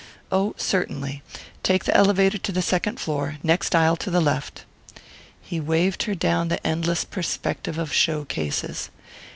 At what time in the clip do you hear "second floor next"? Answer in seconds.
2.63-3.75